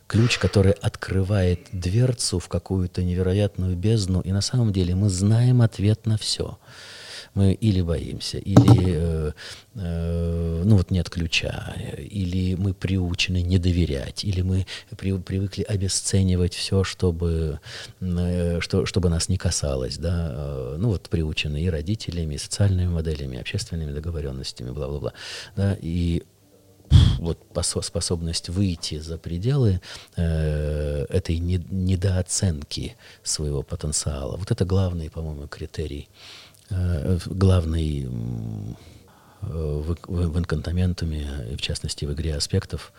[0.08, 6.06] Ключ, который открывает дверцу в какую-то невероятную бездну, и на самом деле мы знаем ответ
[6.06, 6.58] на все.
[7.34, 9.32] Мы или боимся, или э,
[9.76, 14.66] э, ну вот нет ключа, или мы приучены не доверять, или мы
[14.98, 17.60] при, привыкли обесценивать все, чтобы,
[18.02, 23.38] э, что, чтобы нас не касалось, да, ну вот приучены и родителями, и социальными моделями,
[23.38, 25.14] и общественными договоренностями, бла-бла-бла,
[25.56, 26.24] да, и
[27.20, 27.40] вот
[27.82, 29.82] способность выйти за пределы
[30.16, 34.38] э, этой не, недооценки своего потенциала.
[34.38, 36.10] Вот это главный, по-моему, критерий,
[36.70, 38.08] главный э,
[39.42, 42.94] в, в инкантаментуме, и в частности в игре аспектов,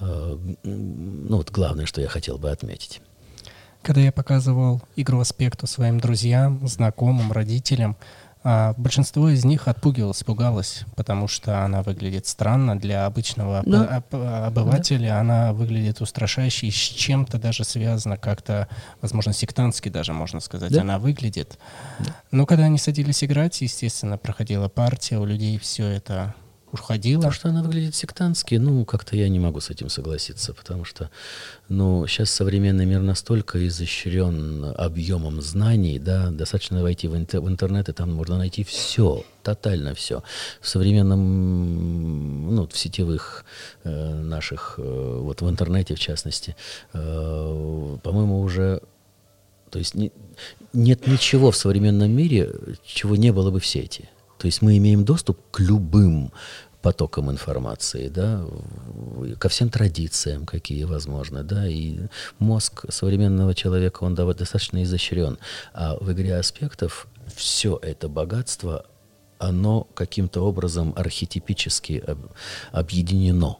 [0.00, 3.00] э, ну вот главное, что я хотел бы отметить.
[3.82, 7.96] Когда я показывал игру аспекту своим друзьям, знакомым, родителям,
[8.48, 14.04] а большинство из них отпугивалось, пугалось, потому что она выглядит странно для обычного да.
[14.46, 15.20] обывателя, да.
[15.20, 18.68] она выглядит устрашающе и с чем-то даже связано как-то,
[19.02, 20.82] возможно, сектантски даже, можно сказать, да.
[20.82, 21.58] она выглядит.
[21.98, 22.14] Да.
[22.30, 26.36] Но когда они садились играть, естественно, проходила партия, у людей все это
[26.80, 27.22] уходила.
[27.22, 31.10] То, что она выглядит сектантски, ну, как-то я не могу с этим согласиться, потому что,
[31.68, 37.88] ну, сейчас современный мир настолько изощрен объемом знаний, да, достаточно войти в, интер- в интернет,
[37.88, 40.22] и там можно найти все, тотально все.
[40.60, 43.44] В современном, ну, в сетевых
[43.84, 46.56] э, наших, э, вот в интернете, в частности,
[46.92, 48.80] э, по-моему, уже
[49.70, 50.12] то есть не,
[50.72, 52.54] нет ничего в современном мире,
[52.84, 54.08] чего не было бы в сети.
[54.38, 56.32] То есть мы имеем доступ к любым
[56.86, 58.46] потокам информации, да,
[59.40, 61.98] ко всем традициям, какие возможны, да, и
[62.38, 65.36] мозг современного человека, он достаточно изощрен,
[65.74, 68.86] а в игре аспектов все это богатство,
[69.38, 72.04] оно каким-то образом архетипически
[72.70, 73.58] объединено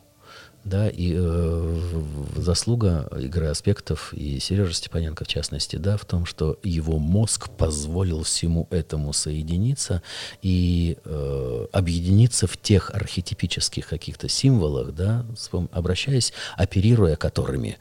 [0.67, 2.01] да, и э,
[2.37, 8.25] заслуга игры аспектов и Сережа Степаненко в частности, да, в том, что его мозг позволил
[8.25, 10.03] всему этому соединиться
[10.43, 15.25] и э, объединиться в тех архетипических каких-то символах, да,
[15.71, 17.79] обращаясь, оперируя которыми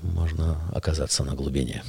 [0.00, 1.82] можно оказаться на глубине.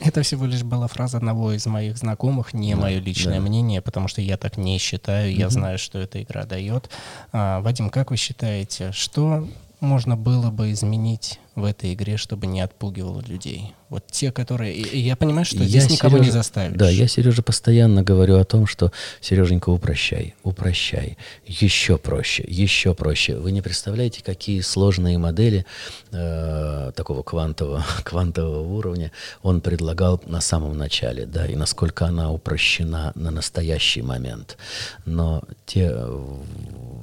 [0.00, 3.46] Это всего лишь была фраза одного из моих знакомых, не да, мое личное да.
[3.46, 5.52] мнение, потому что я так не считаю, я угу.
[5.52, 6.90] знаю, что эта игра дает.
[7.32, 9.46] А, Вадим, как вы считаете, что
[9.80, 13.74] можно было бы изменить в этой игре, чтобы не отпугивало людей?
[13.88, 14.72] Вот те, которые...
[14.72, 16.76] И я понимаю, что здесь я никого Сережа, не заставишь.
[16.76, 23.36] Да, я, Сережа, постоянно говорю о том, что, Сереженька, упрощай, упрощай, еще проще, еще проще.
[23.36, 25.66] Вы не представляете, какие сложные модели
[26.12, 29.10] э, такого квантового, квантового уровня
[29.42, 34.56] он предлагал на самом начале, да, и насколько она упрощена на настоящий момент.
[35.04, 35.90] Но те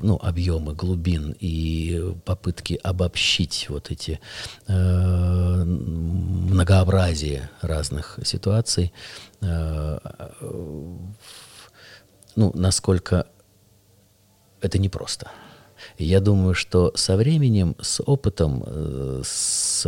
[0.02, 4.20] ну, объемы глубин и попытки обобщить вот эти
[6.58, 8.92] многообразие разных ситуаций,
[9.42, 10.00] э,
[12.36, 13.28] ну, насколько
[14.62, 15.32] это непросто.
[16.00, 19.86] Я думаю, что со временем, с опытом, э, с,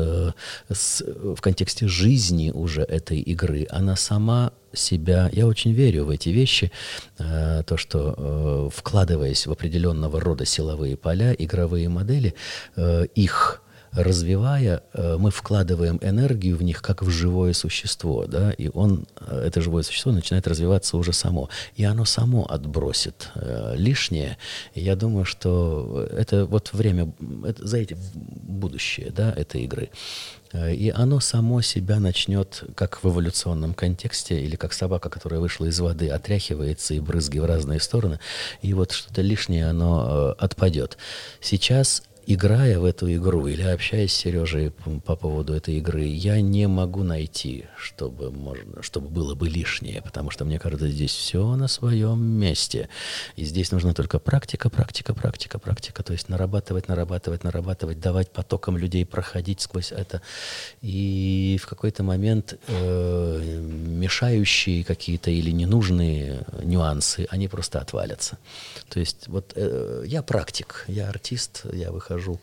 [0.69, 6.29] с, в контексте жизни уже этой игры, она сама себя, я очень верю в эти
[6.29, 6.71] вещи,
[7.17, 12.35] э, то, что вкладываясь в определенного рода силовые поля, игровые модели,
[13.15, 19.07] их развивая, э, мы вкладываем энергию в них как в живое существо, да, и он,
[19.19, 24.37] э, это живое существо начинает развиваться уже само, и оно само отбросит э, лишнее.
[24.75, 27.11] Я думаю, что это вот время,
[27.45, 29.89] это, за эти будущее, да, этой игры.
[30.51, 35.79] И оно само себя начнет, как в эволюционном контексте, или как собака, которая вышла из
[35.79, 38.19] воды, отряхивается и брызги в разные стороны,
[38.63, 40.97] и вот что-то лишнее, оно отпадет.
[41.39, 46.67] Сейчас играя в эту игру или общаясь с Сережей по поводу этой игры, я не
[46.67, 51.67] могу найти, чтобы, можно, чтобы было бы лишнее, потому что мне кажется, здесь все на
[51.67, 52.87] своем месте.
[53.35, 56.03] И здесь нужна только практика, практика, практика, практика.
[56.03, 60.21] То есть нарабатывать, нарабатывать, нарабатывать, давать потокам людей проходить сквозь это.
[60.83, 68.37] И в какой-то момент э, мешающие какие-то или ненужные нюансы, они просто отвалятся.
[68.87, 72.39] То есть вот э, я практик, я артист, я выхожу хожу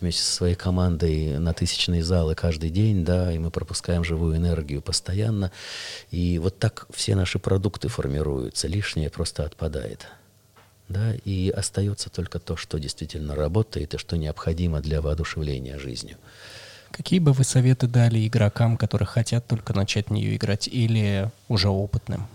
[0.00, 4.80] вместе со своей командой на тысячные залы каждый день, да, и мы пропускаем живую энергию
[4.80, 5.52] постоянно.
[6.10, 10.06] И вот так все наши продукты формируются, лишнее просто отпадает.
[10.88, 16.16] Да, и остается только то, что действительно работает и что необходимо для воодушевления жизнью.
[16.92, 21.68] Какие бы вы советы дали игрокам, которые хотят только начать в нее играть, или уже
[21.68, 22.26] опытным?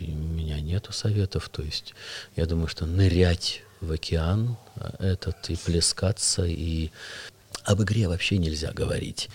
[0.00, 1.94] у меня нету советов, то есть
[2.34, 4.56] я думаю, что нырять в океан
[4.98, 6.90] этот и плескаться, и
[7.64, 9.28] об игре вообще нельзя говорить.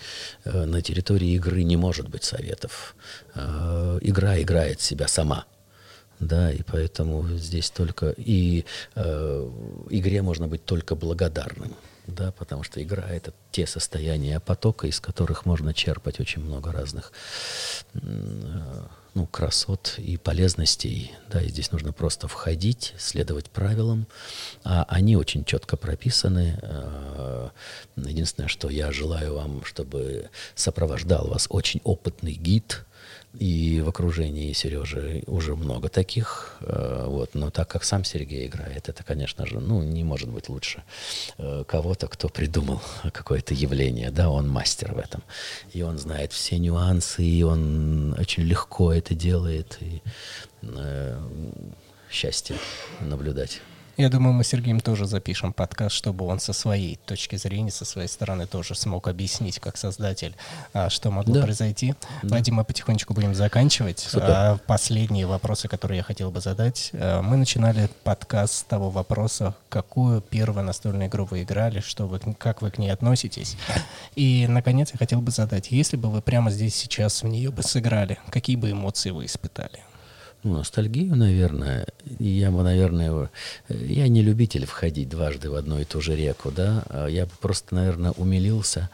[0.44, 2.96] Э, на территории игры не может быть советов.
[3.34, 5.44] Э, игра играет себя сама.
[6.18, 9.50] да, и поэтому здесь только и э,
[9.90, 11.76] игре можно быть только благодарным,
[12.06, 17.12] да, потому что игра это те состояния потока, из которых можно черпать очень много разных
[17.94, 18.00] э,
[19.16, 24.06] ну, красот и полезностей, да, и здесь нужно просто входить, следовать правилам,
[24.62, 26.58] а они очень четко прописаны.
[26.60, 27.48] Э,
[27.96, 32.84] единственное, что я желаю вам, чтобы сопровождал вас очень опытный гид,
[33.38, 36.56] и в окружении Сережи уже много таких.
[36.60, 37.34] Э, вот.
[37.34, 40.82] Но так как сам Сергей играет, это, конечно же, ну, не может быть лучше
[41.38, 42.80] э, кого-то, кто придумал
[43.12, 44.10] какое-то явление.
[44.10, 45.22] Да, он мастер в этом.
[45.72, 49.78] И он знает все нюансы, и он очень легко это делает.
[49.80, 50.02] И
[50.62, 51.20] э,
[52.10, 52.56] счастье
[53.00, 53.60] наблюдать.
[53.96, 57.86] Я думаю, мы с Сергеем тоже запишем подкаст, чтобы он со своей точки зрения, со
[57.86, 60.36] своей стороны тоже смог объяснить, как создатель,
[60.74, 61.42] а, что могло да.
[61.44, 61.94] произойти.
[62.22, 62.36] Да.
[62.36, 64.00] Вадим, мы потихонечку будем заканчивать.
[64.00, 64.26] Супер.
[64.28, 66.90] А, последние вопросы, которые я хотел бы задать.
[66.92, 72.20] А, мы начинали подкаст с того вопроса, какую первую настольную игру вы играли, что вы,
[72.36, 73.56] как вы к ней относитесь.
[74.14, 77.62] И, наконец, я хотел бы задать, если бы вы прямо здесь сейчас в нее бы
[77.62, 79.85] сыграли, какие бы эмоции вы испытали?
[80.46, 81.86] Ну, ностальгию, наверное.
[82.20, 83.30] Я бы, наверное,
[83.68, 86.84] я не любитель входить дважды в одну и ту же реку, да.
[86.88, 88.88] А я просто, наверное, умилился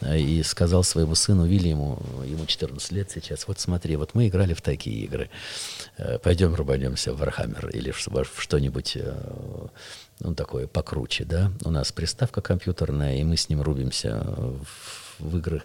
[0.00, 4.54] э, и сказал своему сыну Вильяму, ему 14 лет сейчас, вот смотри, вот мы играли
[4.54, 5.28] в такие игры.
[5.98, 9.66] Э, Пойдем рубанемся в Warhammer или в что-нибудь э,
[10.20, 11.50] ну, такое покруче, да.
[11.64, 15.62] У нас приставка компьютерная, и мы с ним рубимся в в игры,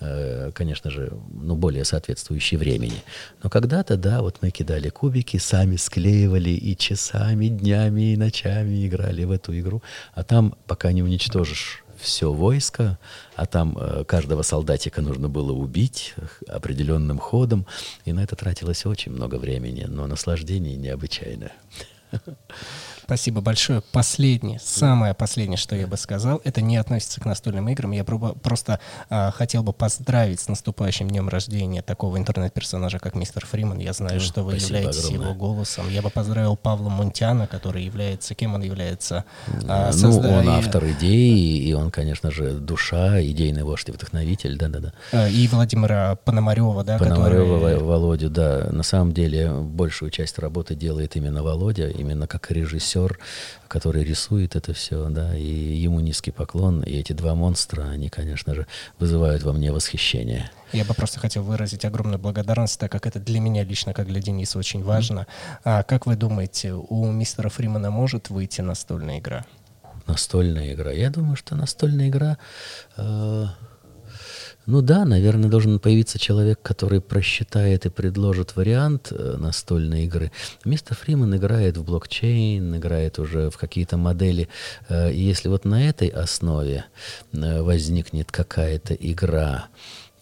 [0.00, 3.02] э, конечно же, ну, более соответствующие времени.
[3.42, 9.24] Но когда-то, да, вот мы кидали кубики, сами склеивали и часами, днями и ночами играли
[9.24, 9.82] в эту игру.
[10.14, 12.98] А там, пока не уничтожишь все войско,
[13.36, 16.14] а там э, каждого солдатика нужно было убить
[16.48, 17.66] определенным ходом,
[18.04, 21.52] и на это тратилось очень много времени, но наслаждение необычайное.
[23.10, 23.82] Спасибо большое.
[23.90, 27.90] Последнее, самое последнее, что я бы сказал, это не относится к настольным играм.
[27.90, 33.78] Я просто а, хотел бы поздравить с наступающим днем рождения такого интернет-персонажа, как мистер Фриман.
[33.78, 35.26] Я знаю, ну, что вы являетесь огромное.
[35.26, 35.90] его голосом.
[35.90, 39.24] Я бы поздравил Павла Мунтяна, который является, кем он является?
[39.68, 40.28] А, созда...
[40.28, 44.92] Ну, он автор идеи, и он, конечно же, душа, идейный вождь и вдохновитель, да-да-да.
[45.10, 47.82] А, и Владимира Пономарева, да, Пономарева, который...
[47.82, 48.68] Володю, да.
[48.70, 53.18] На самом деле, большую часть работы делает именно Володя, именно как режиссер
[53.70, 58.52] который рисует это все, да, и ему низкий поклон, и эти два монстра, они, конечно
[58.52, 58.66] же,
[58.98, 60.50] вызывают во мне восхищение.
[60.72, 64.20] Я бы просто хотел выразить огромную благодарность, так как это для меня лично, как для
[64.20, 65.28] Дениса, очень важно.
[65.62, 69.46] А как вы думаете, у мистера Фримана может выйти настольная игра?
[70.08, 70.90] Настольная игра?
[70.90, 72.38] Я думаю, что настольная игра...
[72.96, 73.46] Э
[74.70, 80.30] ну да, наверное, должен появиться человек, который просчитает и предложит вариант э, настольной игры.
[80.64, 84.48] Мистер Фриман играет в блокчейн, играет уже в какие-то модели.
[84.88, 86.84] Э, и если вот на этой основе
[87.32, 89.66] э, возникнет какая-то игра,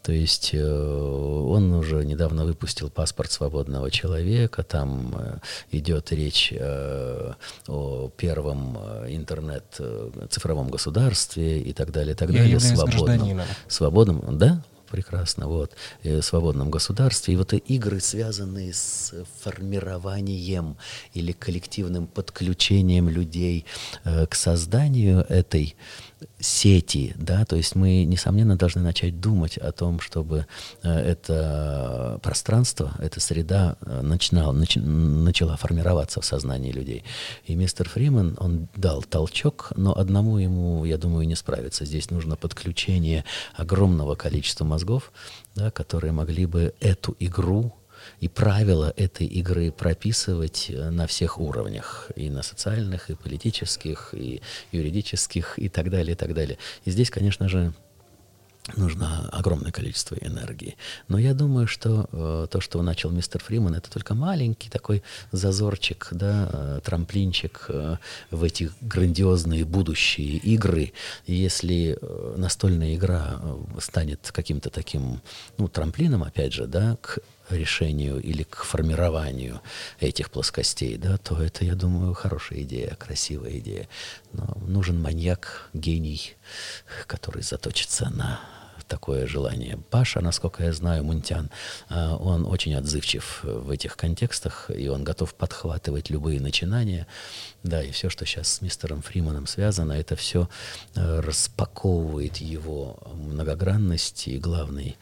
[0.08, 5.38] то есть э, он уже недавно выпустил паспорт свободного человека, там э,
[5.70, 7.34] идет речь э,
[7.66, 12.58] о первом интернет-цифровом государстве и так далее, так Я далее.
[12.58, 14.62] Свободном, свободном, да?
[14.90, 17.34] прекрасно, вот, в свободном государстве.
[17.34, 20.78] И вот игры, связанные с формированием
[21.12, 23.66] или коллективным подключением людей
[24.04, 25.76] к созданию этой
[26.40, 30.46] сети, да, то есть мы, несомненно, должны начать думать о том, чтобы
[30.82, 37.04] э, это пространство, эта среда э, начинала, нач, начала формироваться в сознании людей.
[37.44, 41.84] И мистер Фриман, он дал толчок, но одному ему, я думаю, не справиться.
[41.84, 45.12] Здесь нужно подключение огромного количества мозгов,
[45.54, 47.74] да, которые могли бы эту игру
[48.20, 54.42] и правила этой игры прописывать э, на всех уровнях, и на социальных, и политических, и
[54.72, 56.58] юридических, и так далее, и так далее.
[56.84, 57.72] И здесь, конечно же,
[58.76, 60.76] нужно огромное количество энергии.
[61.08, 65.02] Но я думаю, что э, то, что начал мистер Фриман, это только маленький такой
[65.32, 67.96] зазорчик, да, э, трамплинчик э,
[68.30, 70.92] в эти грандиозные будущие игры.
[71.26, 75.20] И если э, настольная игра э, станет каким-то таким,
[75.56, 79.60] ну, трамплином, опять же, да, к решению или к формированию
[80.00, 83.88] этих плоскостей, да, то это, я думаю, хорошая идея, красивая идея.
[84.32, 86.36] Но нужен маньяк, гений,
[87.06, 88.40] который заточится на
[88.88, 89.78] такое желание.
[89.90, 91.50] Паша, насколько я знаю, Мунтян,
[91.88, 97.06] а, он очень отзывчив в этих контекстах, и он готов подхватывать любые начинания.
[97.62, 100.48] Да, и все, что сейчас с мистером Фриманом связано, это все
[100.94, 104.96] э, распаковывает его многогранность и главный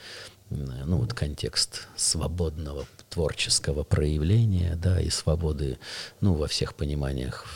[0.51, 5.79] ну вот контекст свободного творческого проявления, да, и свободы,
[6.21, 7.47] ну, во всех пониманиях,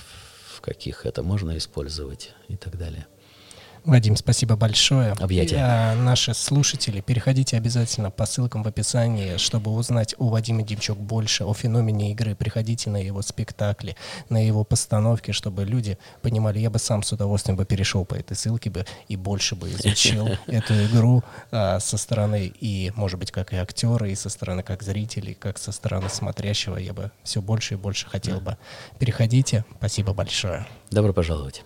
[0.54, 3.06] в каких это можно использовать и так далее.
[3.84, 5.12] Вадим, спасибо большое.
[5.12, 5.56] Объятия.
[5.58, 11.44] А, наши слушатели, переходите обязательно по ссылкам в описании, чтобы узнать о Вадиме Демчук больше,
[11.44, 12.34] о феномене игры.
[12.34, 13.96] Приходите на его спектакли,
[14.28, 16.58] на его постановки, чтобы люди понимали.
[16.58, 20.28] Я бы сам с удовольствием бы перешел по этой ссылке бы и больше бы изучил
[20.46, 24.82] эту игру а, со стороны и, может быть, как и актеры, и со стороны как
[24.82, 26.76] зрителей, как со стороны смотрящего.
[26.76, 28.56] Я бы все больше и больше хотел бы.
[28.98, 29.64] Переходите.
[29.78, 30.66] Спасибо большое.
[30.90, 31.64] Добро пожаловать.